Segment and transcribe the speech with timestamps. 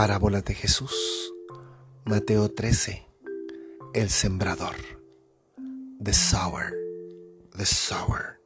[0.00, 1.30] Parábola de Jesús.
[2.06, 3.06] Mateo 13.
[3.92, 4.74] El sembrador.
[6.02, 6.72] The sower.
[7.54, 8.40] The sower.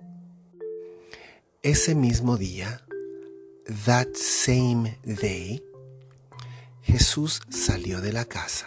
[1.62, 2.85] Ese mismo día,
[3.87, 5.62] that same day,
[6.82, 8.66] Jesús salió de la casa.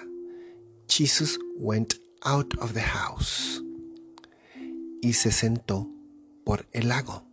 [0.88, 3.62] Jesus went out of the house.
[5.02, 5.90] Y se sentó
[6.46, 7.26] por el lago.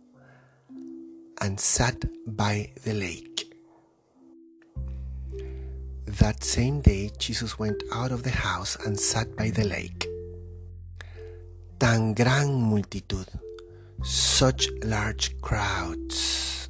[1.39, 1.95] And sat
[2.25, 3.44] by the lake.
[6.19, 10.07] That same day, Jesus went out of the house and sat by the lake.
[11.77, 13.27] Tan gran multitud,
[14.01, 16.69] such large crowds,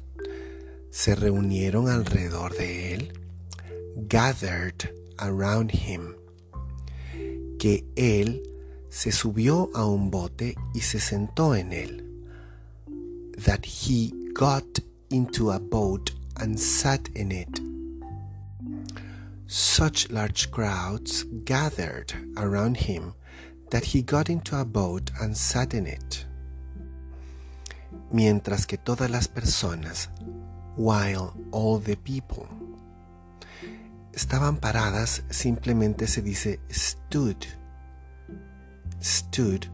[0.90, 3.12] se reunieron alrededor de él,
[4.08, 6.16] gathered around him,
[7.60, 8.42] que él
[8.90, 12.02] se subió a un bote y se sentó en él,
[13.44, 16.10] that he got into a boat
[16.40, 17.60] and sat in it
[19.46, 23.14] such large crowds gathered around him
[23.70, 26.24] that he got into a boat and sat in it.
[28.12, 30.08] Mientras que todas las personas,
[30.76, 32.48] while all the people,
[34.12, 37.46] estaban paradas, simplemente se dice stood.
[39.00, 39.68] Stood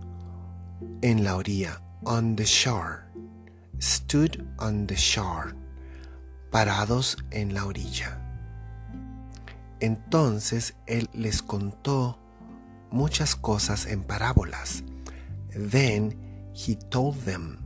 [1.02, 3.04] en la orilla, on the shore.
[3.78, 5.54] Stood on the shore.
[6.50, 8.21] Parados en la orilla.
[9.82, 12.16] Entonces él les contó
[12.92, 14.84] muchas cosas en parábolas.
[15.50, 16.16] Then
[16.54, 17.58] he told them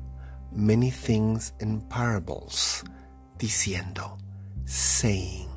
[0.50, 2.84] many things in parables,
[3.39, 4.17] diciendo,
[4.64, 5.50] saying,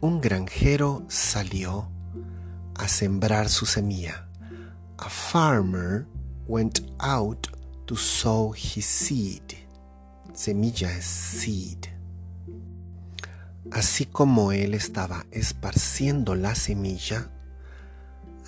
[0.00, 1.88] un granjero salió
[2.76, 4.28] a sembrar su semilla.
[4.98, 6.06] A farmer
[6.46, 7.48] went out
[7.86, 9.56] to sow his seed.
[10.32, 11.93] Semilla es seed.
[13.74, 17.28] Así como él estaba esparciendo la semilla,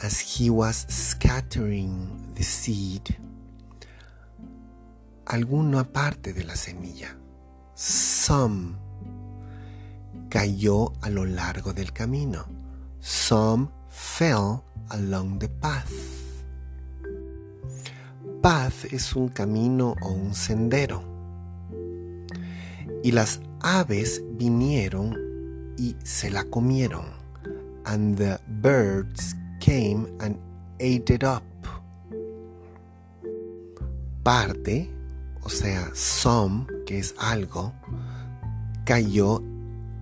[0.00, 3.02] as he was scattering the seed,
[5.24, 7.18] alguna parte de la semilla,
[7.74, 8.76] some,
[10.28, 12.46] cayó a lo largo del camino.
[13.00, 15.90] Some fell along the path.
[18.42, 21.02] Path es un camino o un sendero.
[23.02, 27.04] Y las aves vinieron y se la comieron.
[27.84, 30.38] And the birds came and
[30.80, 31.42] ate it up.
[34.22, 34.90] Parte,
[35.42, 37.72] o sea, some, que es algo,
[38.84, 39.40] cayó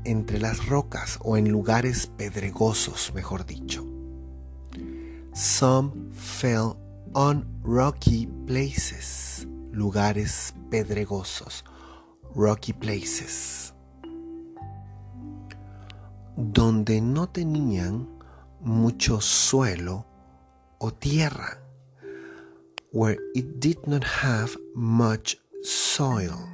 [0.05, 3.85] entre las rocas o en lugares pedregosos, mejor dicho.
[5.35, 6.77] Some fell
[7.13, 11.65] on rocky places, lugares pedregosos
[12.35, 13.73] rocky places,
[16.37, 18.09] donde no tenían
[18.61, 20.05] mucho suelo
[20.79, 21.59] o tierra,
[22.93, 26.49] where it did not have much soil.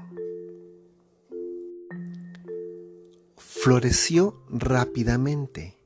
[3.36, 5.76] Floreció rápidamente.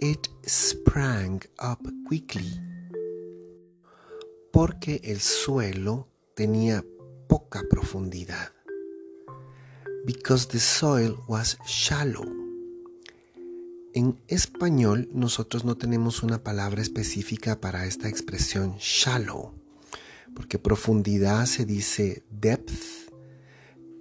[0.00, 2.60] It sprang up quickly.
[4.52, 6.06] Porque el suelo
[6.36, 6.84] tenía
[7.26, 8.52] poca profundidad
[10.08, 12.24] because the soil was shallow.
[13.92, 19.52] En español nosotros no tenemos una palabra específica para esta expresión shallow,
[20.34, 22.72] porque profundidad se dice depth,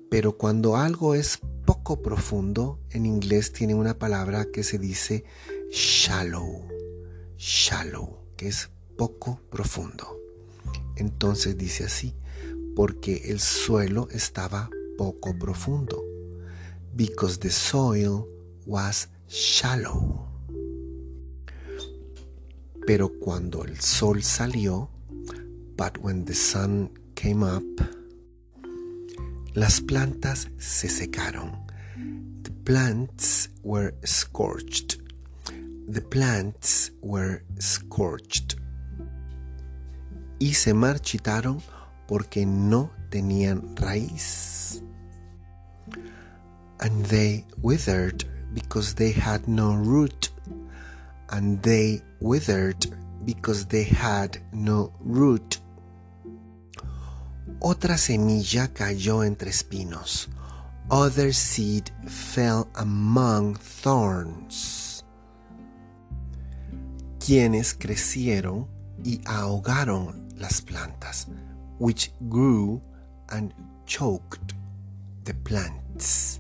[0.10, 5.26] pero cuando algo es poco profundo, en inglés tiene una palabra que se dice
[5.74, 6.70] shallow,
[7.38, 10.18] shallow, que es poco profundo.
[10.96, 12.16] Entonces dice así,
[12.78, 16.04] porque el suelo estaba poco profundo,
[16.96, 18.28] because the soil
[18.66, 20.26] was shallow.
[22.86, 24.90] Pero cuando el sol salió,
[25.76, 27.64] but when the sun came up,
[29.54, 31.52] las plantas se secaron.
[32.44, 35.00] The plants were scorched.
[35.90, 38.56] The plants were scorched.
[40.40, 41.62] Y se marchitaron
[42.08, 44.84] porque no tenían raíz
[46.80, 50.30] and they withered because they had no root,
[51.30, 52.86] and they withered
[53.26, 55.60] because they had no root.
[57.60, 60.28] Otra semilla cayó entre espinos.
[60.90, 65.04] Other seed fell among thorns.
[67.20, 68.68] Quienes crecieron
[69.04, 71.28] y ahogaron las plantas,
[71.78, 72.82] which grew
[73.30, 73.54] and
[73.86, 74.54] choked
[75.26, 76.40] the plants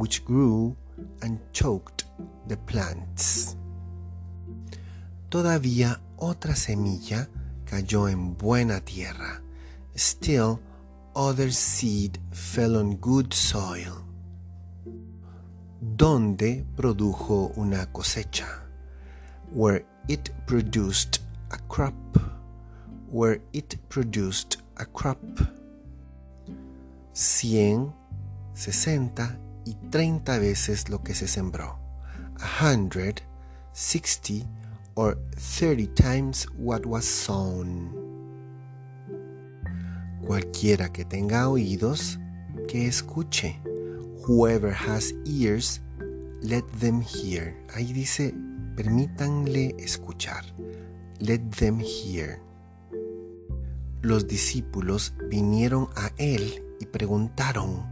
[0.00, 0.74] which grew
[1.20, 2.06] and choked
[2.48, 3.54] the plants.
[5.28, 7.28] Todavía otra semilla
[7.66, 9.42] cayó en buena tierra.
[9.94, 10.58] Still,
[11.14, 14.02] other seed fell on good soil.
[15.82, 18.48] Donde produjo una cosecha.
[19.52, 21.20] Where it produced
[21.50, 21.94] a crop.
[23.10, 25.20] Where it produced a crop.
[27.12, 27.92] Cien,
[28.54, 31.78] sesenta y treinta veces lo que se sembró.
[32.40, 33.22] A hundred,
[33.72, 34.46] sixty,
[34.94, 35.18] or
[35.58, 37.92] thirty times what was sown.
[40.26, 42.18] Cualquiera que tenga oídos,
[42.68, 43.60] que escuche.
[44.26, 45.80] Whoever has ears,
[46.42, 47.56] let them hear.
[47.74, 48.34] Ahí dice,
[48.76, 50.44] permítanle escuchar.
[51.18, 52.40] Let them hear.
[54.02, 57.89] Los discípulos vinieron a él y preguntaron.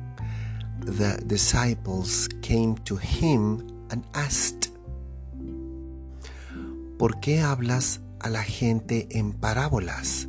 [0.85, 4.71] The disciples came to him and asked,
[6.99, 10.29] ¿Por qué hablas a la gente en parábolas?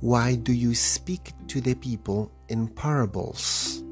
[0.00, 3.82] Why do you speak to the people in parables?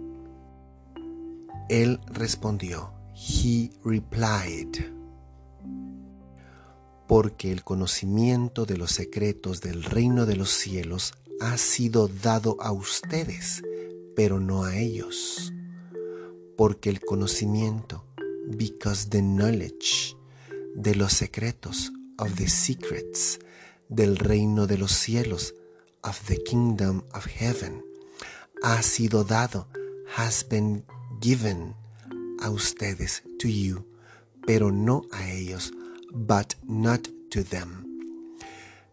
[1.70, 4.92] Él respondió, He replied,
[7.06, 12.72] porque el conocimiento de los secretos del reino de los cielos ha sido dado a
[12.72, 13.62] ustedes,
[14.14, 15.52] pero no a ellos.
[16.56, 18.04] Porque el conocimiento,
[18.56, 20.16] because the knowledge
[20.76, 23.38] de los secretos, of the secrets,
[23.88, 25.54] del reino de los cielos,
[26.02, 27.82] of the kingdom of heaven,
[28.62, 29.66] ha sido dado,
[30.16, 30.84] has been
[31.20, 31.75] given
[32.43, 33.84] a ustedes, to you,
[34.46, 35.72] pero no a ellos,
[36.12, 37.84] but not to them.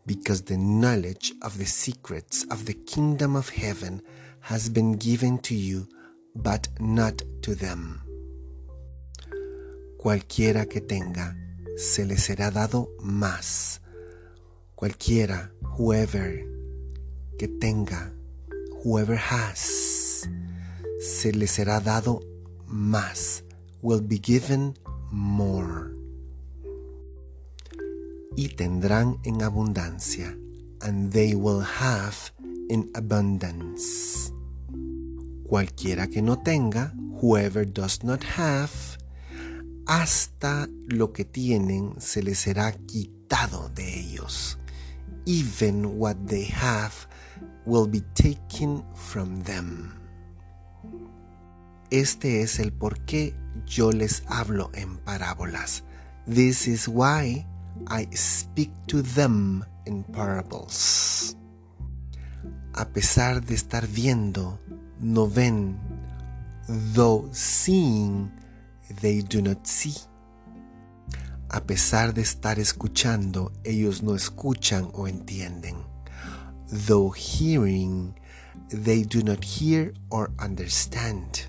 [0.06, 4.02] Because the knowledge of the secrets of the kingdom of heaven
[4.42, 5.88] has been given to you,
[6.36, 8.02] but not to them.
[9.98, 11.36] Cualquiera que tenga,
[11.78, 13.82] se le será dado más.
[14.76, 16.46] Cualquiera, whoever,
[17.38, 18.14] que tenga,
[18.84, 20.30] whoever has,
[21.00, 22.22] se le será dado
[22.66, 23.44] más.
[23.82, 24.74] Will be given
[25.12, 25.92] more.
[28.36, 30.38] Y tendrán en abundancia.
[30.82, 32.32] And they will have
[32.70, 34.29] in abundance.
[35.50, 38.70] Cualquiera que no tenga, whoever does not have,
[39.88, 44.60] hasta lo que tienen se les será quitado de ellos.
[45.26, 46.94] Even what they have
[47.66, 49.92] will be taken from them.
[51.90, 53.34] Este es el por qué
[53.66, 55.84] yo les hablo en parábolas.
[56.28, 57.48] This is why
[57.88, 61.36] I speak to them in parables.
[62.74, 64.60] A pesar de estar viendo,
[65.00, 65.80] no ven,
[66.68, 68.32] though seeing,
[69.02, 69.96] they do not see.
[71.52, 75.84] A pesar de estar escuchando, ellos no escuchan o entienden.
[76.68, 78.14] Though hearing,
[78.70, 81.48] they do not hear or understand.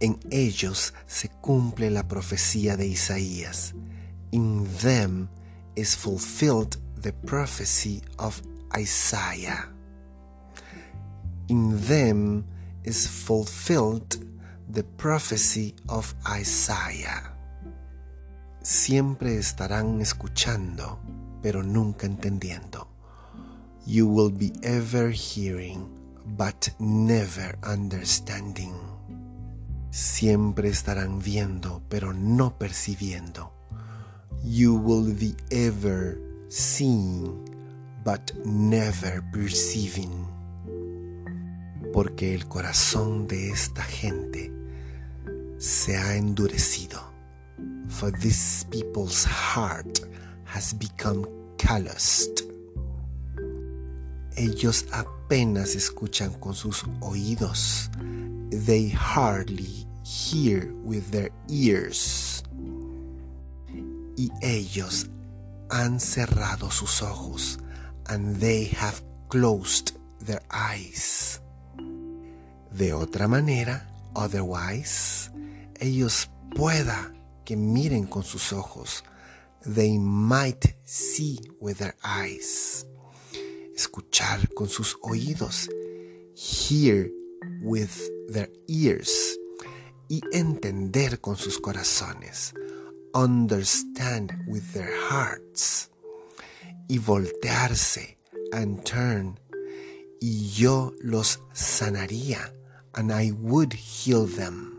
[0.00, 3.74] En ellos se cumple la profecía de Isaías.
[4.30, 5.28] In them
[5.74, 8.42] is fulfilled the prophecy of
[8.76, 9.71] Isaiah.
[11.48, 12.44] In them
[12.84, 14.16] is fulfilled
[14.68, 17.32] the prophecy of Isaiah.
[18.62, 20.98] Siempre estarán escuchando,
[21.42, 22.88] pero nunca entendiendo.
[23.84, 25.88] You will be ever hearing,
[26.36, 28.74] but never understanding.
[29.90, 33.52] Siempre estarán viendo, pero no percibiendo.
[34.44, 36.18] You will be ever
[36.48, 37.44] seeing,
[38.04, 40.26] but never perceiving.
[41.92, 44.50] Porque el corazón de esta gente
[45.58, 47.00] se ha endurecido.
[47.88, 50.00] For this people's heart
[50.44, 51.26] has become
[51.58, 52.42] calloused.
[54.36, 57.90] Ellos apenas escuchan con sus oídos.
[58.50, 62.42] They hardly hear with their ears.
[64.16, 65.10] Y ellos
[65.70, 67.58] han cerrado sus ojos,
[68.06, 71.41] and they have closed their eyes.
[72.74, 75.30] De otra manera, otherwise,
[75.78, 77.12] ellos pueda
[77.44, 79.04] que miren con sus ojos.
[79.62, 82.86] They might see with their eyes.
[83.76, 85.68] Escuchar con sus oídos.
[86.34, 87.10] Hear
[87.62, 87.90] with
[88.28, 89.38] their ears.
[90.08, 92.54] Y entender con sus corazones.
[93.14, 95.90] Understand with their hearts.
[96.88, 98.18] Y voltearse
[98.52, 99.38] and turn.
[100.20, 102.54] Y yo los sanaría.
[102.94, 104.72] And I would heal them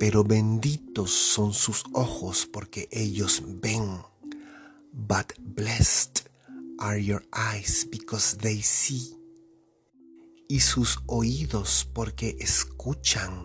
[0.00, 4.00] pero benditos son sus ojos porque ellos ven.
[4.94, 6.22] But blessed
[6.78, 9.14] are your eyes because they see.
[10.48, 13.44] Y sus oídos porque escuchan.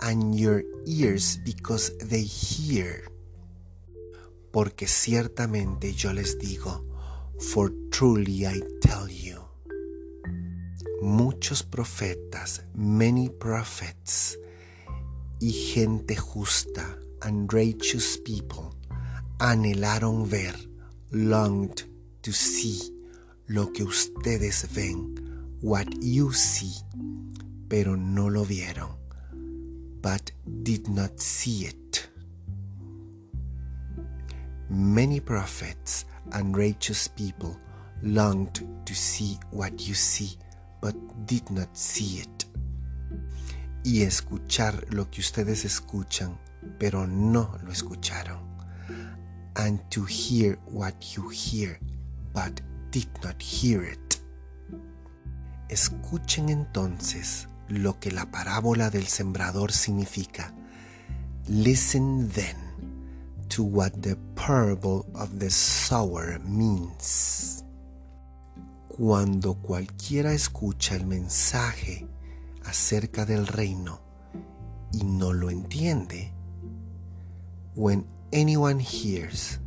[0.00, 3.04] And your ears because they hear.
[4.50, 6.84] Porque ciertamente yo les digo,
[7.38, 9.35] for truly I tell you,
[11.02, 14.38] muchos profetas, many prophets,
[15.40, 18.74] y gente justa, and righteous people,
[19.38, 20.54] anhelaron ver,
[21.10, 21.82] longed
[22.22, 22.80] to see
[23.48, 25.14] lo que ustedes ven,
[25.60, 26.74] what you see,
[27.68, 28.96] pero no lo vieron,
[30.00, 32.08] but did not see it.
[34.68, 37.56] Many prophets and righteous people
[38.02, 40.36] longed to see what you see,
[40.86, 40.94] but
[41.26, 42.46] did not see it
[43.82, 46.38] y escuchar lo que ustedes escuchan,
[46.78, 48.38] pero no lo escucharon.
[49.56, 51.80] And to hear what you hear,
[52.32, 52.60] but
[52.92, 54.20] did not hear it.
[55.68, 60.54] Escuchen entonces lo que la parábola del sembrador significa.
[61.48, 62.56] Listen then
[63.48, 67.55] to what the parable of the sower means.
[68.98, 72.08] Cuando cualquiera escucha el mensaje
[72.64, 74.00] acerca del reino
[74.90, 76.32] y no lo entiende,
[77.74, 79.60] when anyone hears,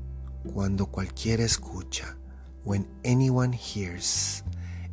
[0.52, 2.18] cuando cualquiera escucha,
[2.66, 4.44] when anyone hears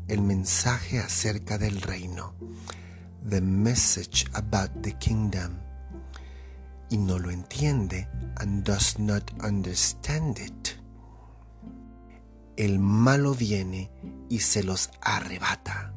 [0.07, 2.35] el mensaje acerca del reino,
[3.27, 5.59] the message about the kingdom,
[6.91, 10.79] y no lo entiende and does not understand it,
[12.59, 13.91] el malo viene
[14.29, 15.93] y se los arrebata.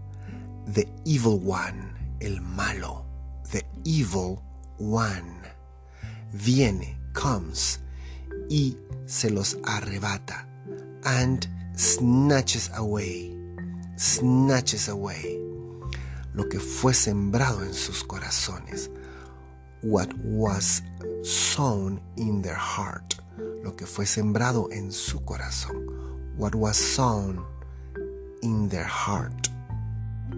[0.74, 3.06] The evil one el malo,
[3.52, 4.42] the evil
[4.78, 5.42] one,
[6.34, 7.80] viene, comes,
[8.50, 10.46] y se los arrebata,
[11.06, 13.36] and snatches away,
[13.98, 15.40] snatches away,
[16.34, 18.90] lo que fue sembrado en sus corazones,
[19.82, 20.84] what was
[21.24, 23.16] sown in their heart,
[23.64, 25.86] lo que fue sembrado en su corazón,
[26.38, 27.46] what was sown
[28.42, 29.48] in their heart.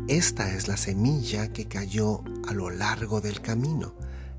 [0.08, 3.96] Esta es la semilla que cayó a lo largo del camino.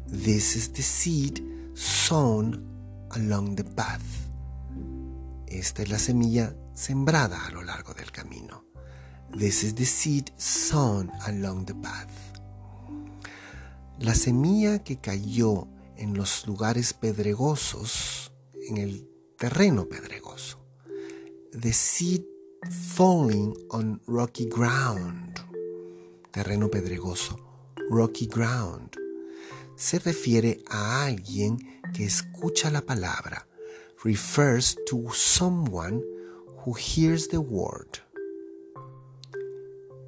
[0.06, 1.42] This is the seed
[1.74, 4.02] sown along the path.
[5.46, 8.64] Esta es la semilla sembrada a lo largo del camino.
[9.38, 12.10] This is the seed sown along the path.
[13.98, 18.32] La semilla que cayó en los lugares pedregosos,
[18.68, 20.58] en el terreno pedregoso.
[21.52, 22.24] The seed
[22.70, 25.32] falling on rocky ground
[26.32, 27.38] terreno pedregoso,
[27.90, 28.96] rocky ground.
[29.76, 31.58] Se refiere a alguien
[31.92, 33.46] que escucha la palabra.
[34.02, 36.02] Refers to someone
[36.64, 38.00] who hears the word.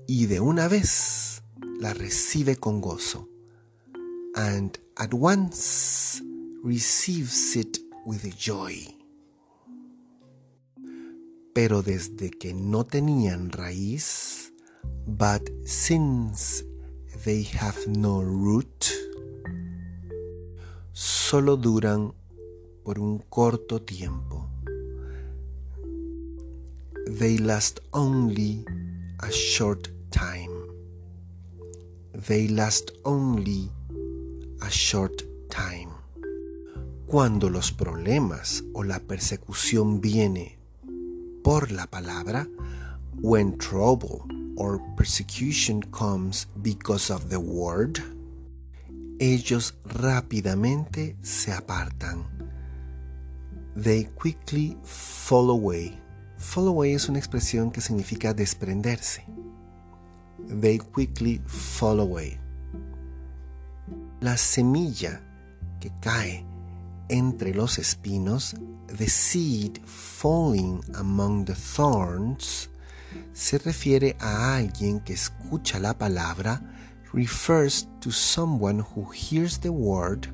[0.08, 1.42] Y de una vez
[1.78, 3.28] la recibe con gozo.
[4.34, 6.20] And at once
[6.62, 9.03] receives it with joy.
[11.54, 14.44] Pero desde que no tenían raíz,
[15.06, 16.64] But since
[17.24, 18.86] they have no root,
[20.92, 22.14] solo duran
[22.82, 24.48] por un corto tiempo.
[27.06, 28.64] They last only
[29.20, 30.50] a short time.
[32.14, 33.70] They last only
[34.62, 35.92] a short time.
[37.06, 40.58] Cuando los problemas o la persecución viene
[41.44, 42.48] por la palabra,
[43.20, 44.24] when trouble
[44.56, 48.00] or persecution comes because of the word,
[49.20, 52.24] ellos rápidamente se apartan.
[53.76, 56.00] They quickly fall away.
[56.38, 59.24] Fall away es una expresión que significa desprenderse.
[60.48, 62.38] They quickly fall away.
[64.20, 65.20] La semilla
[65.78, 66.46] que cae
[67.08, 68.56] entre los espinos,
[68.96, 72.68] the seed falling among the thorns,
[73.32, 76.60] se refiere a alguien que escucha la palabra,
[77.12, 80.28] refers to someone who hears the word,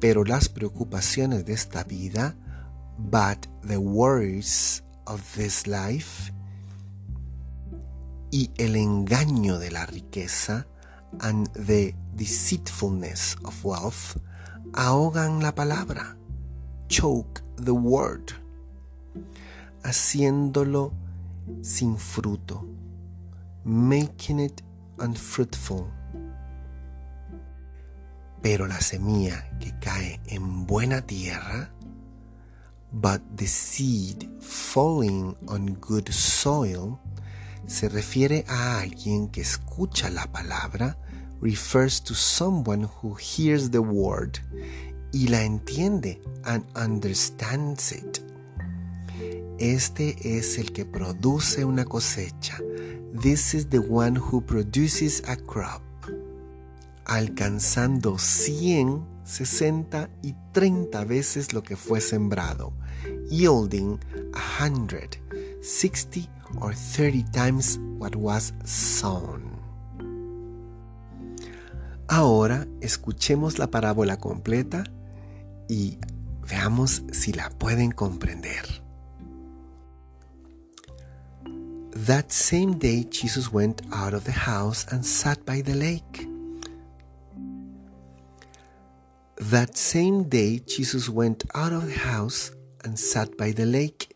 [0.00, 2.34] pero las preocupaciones de esta vida,
[2.98, 6.32] but the worries of this life,
[8.32, 10.66] y el engaño de la riqueza,
[11.20, 14.16] and the deceitfulness of wealth,
[14.72, 16.16] ahogan la palabra,
[16.90, 18.32] choke the word,
[19.84, 20.92] haciéndolo
[21.62, 22.66] sin fruto,
[23.64, 24.62] making it
[24.98, 25.86] unfruitful.
[28.42, 31.70] Pero la semilla que cae en buena tierra,
[32.92, 36.98] but the seed falling on good soil,
[37.68, 40.96] se refiere a alguien que escucha la palabra,
[41.40, 44.40] refers to someone who hears the word
[45.12, 48.20] y la entiende and understands it.
[49.58, 52.58] Este es el que produce una cosecha.
[53.20, 55.82] This is the one who produces a crop.
[57.04, 62.72] Alcanzando 100, 60 y 30 veces lo que fue sembrado,
[63.28, 63.98] yielding
[64.58, 65.20] 100,
[65.60, 66.20] 60
[66.60, 69.50] or 30 times what was sown.
[72.08, 74.84] Ahora escuchemos la parábola completa
[75.70, 75.98] y
[76.42, 78.66] veamos si la pueden comprender.
[81.92, 86.26] That same day Jesus went out of the house and sat by the lake.
[89.36, 92.50] That same day Jesus went out of the house
[92.84, 94.12] and sat by the lake.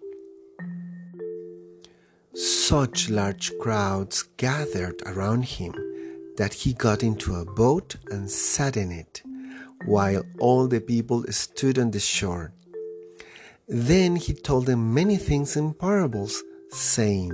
[2.35, 5.73] Such large crowds gathered around him
[6.37, 9.23] that he got into a boat and sat in it,
[9.87, 12.53] while all the people stood on the shore.
[13.69, 17.33] Then he told them many things in parables, saying,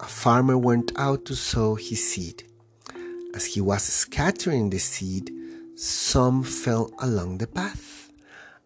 [0.00, 2.44] A farmer went out to sow his seed.
[3.34, 5.32] As he was scattering the seed,
[5.76, 8.12] some fell along the path,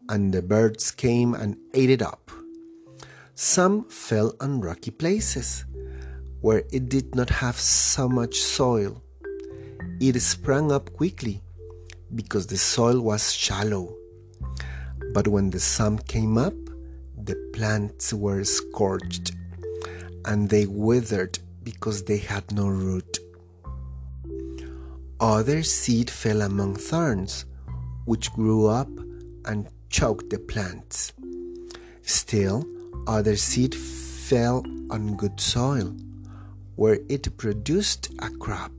[0.08, 2.30] and the birds came and ate it up.
[3.34, 5.64] Some fell on rocky places
[6.40, 9.02] where it did not have so much soil.
[10.00, 11.43] It sprang up quickly
[12.14, 13.96] because the soil was shallow.
[15.12, 16.54] But when the sun came up,
[17.16, 19.32] the plants were scorched
[20.24, 23.18] and they withered because they had no root.
[25.20, 27.44] Other seed fell among thorns,
[28.04, 28.88] which grew up
[29.44, 31.12] and choked the plants.
[32.02, 32.66] Still,
[33.06, 35.94] other seed fell on good soil
[36.76, 38.72] where it produced a crop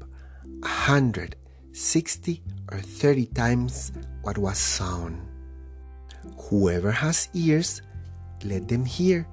[0.64, 1.36] a hundred,
[1.76, 5.22] sixty, or thirty times what was sown.
[6.50, 7.82] Whoever has ears,
[8.44, 9.28] let them hear.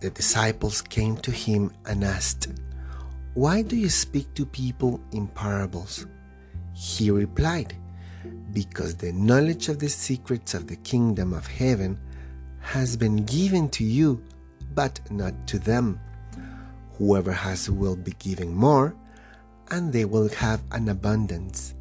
[0.00, 2.48] The disciples came to him and asked,
[3.34, 6.06] Why do you speak to people in parables?
[6.74, 7.76] He replied,
[8.52, 12.00] Because the knowledge of the secrets of the kingdom of heaven
[12.60, 14.22] has been given to you,
[14.74, 16.00] but not to them.
[16.96, 18.96] Whoever has will be given more,
[19.70, 21.74] and they will have an abundance.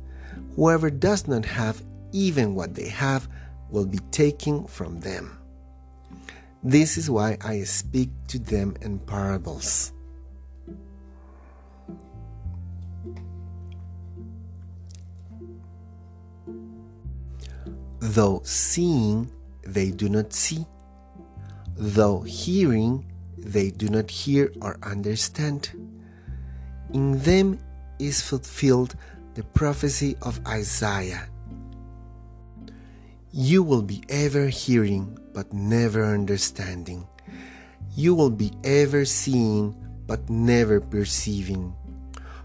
[0.56, 3.28] Whoever does not have even what they have
[3.70, 5.38] will be taken from them.
[6.64, 9.94] This is why I speak to them in parables.
[18.00, 19.32] Though seeing,
[19.64, 20.66] they do not see.
[21.76, 23.06] Though hearing,
[23.38, 25.70] they do not hear or understand.
[26.94, 27.60] In them
[28.02, 28.96] is fulfilled
[29.36, 31.30] the prophecy of Isaiah.
[33.32, 37.08] You will be ever hearing, but never understanding.
[37.96, 39.76] You will be ever seeing,
[40.08, 41.74] but never perceiving.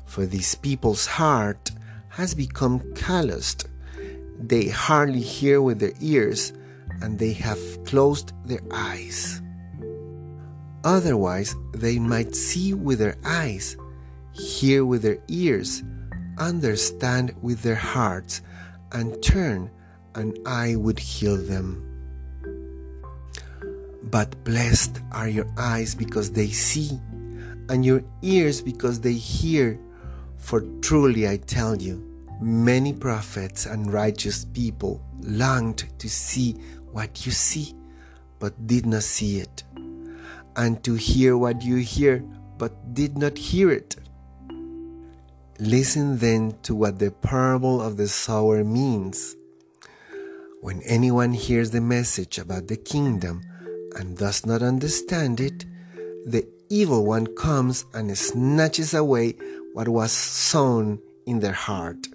[0.04, 1.72] For these people's heart
[2.10, 3.66] has become calloused.
[4.38, 6.52] They hardly hear with their ears,
[7.02, 9.42] and they have closed their eyes.
[10.84, 13.76] Otherwise, they might see with their eyes,
[14.38, 15.82] hear with their ears,
[16.38, 18.42] understand with their hearts,
[18.92, 19.70] and turn,
[20.14, 21.82] and I would heal them.
[24.02, 27.00] But blessed are your eyes because they see,
[27.68, 29.78] and your ears because they hear.
[30.38, 32.04] For truly I tell you,
[32.40, 36.52] many prophets and righteous people longed to see
[36.92, 37.74] what you see,
[38.38, 39.64] but did not see it
[40.56, 42.18] and to hear what you hear,
[42.58, 43.96] but did not hear it.
[45.58, 49.36] Listen then to what the parable of the sower means.
[50.60, 53.42] When anyone hears the message about the kingdom
[53.96, 55.64] and does not understand it,
[56.26, 59.34] the evil one comes and snatches away
[59.72, 62.06] what was sown in their heart.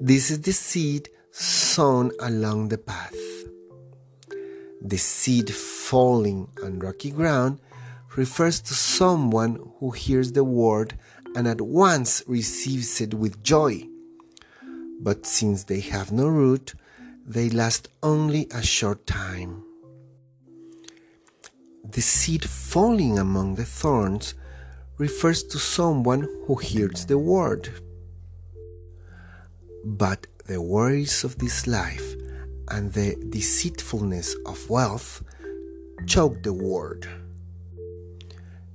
[0.00, 3.16] This is the seed sown along the path
[4.88, 7.58] the seed falling on rocky ground
[8.16, 10.98] refers to someone who hears the word
[11.36, 13.86] and at once receives it with joy.
[15.00, 16.74] But since they have no root,
[17.26, 19.62] they last only a short time.
[21.84, 24.32] The seed falling among the thorns
[24.96, 27.68] refers to someone who hears the word.
[29.84, 32.14] But the worries of this life
[32.68, 35.22] and the deceitfulness of wealth
[36.06, 37.06] choke the word,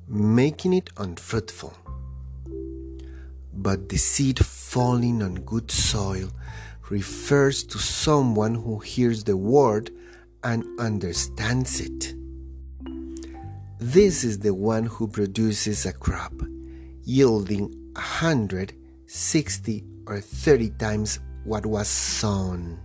[0.07, 1.73] making it unfruitful.
[3.61, 6.31] But the seed falling on good soil
[6.89, 9.91] refers to someone who hears the word
[10.43, 12.15] and understands it.
[13.77, 16.33] This is the one who produces a crop
[17.03, 18.73] yielding a hundred,
[19.05, 22.79] sixty, or thirty times what was sown.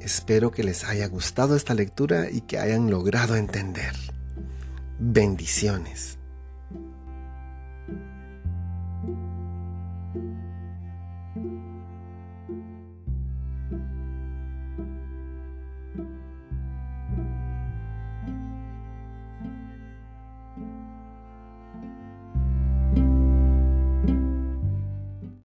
[0.00, 3.94] Espero que les haya gustado esta lectura y que hayan logrado entender.
[5.00, 6.17] Bendiciones.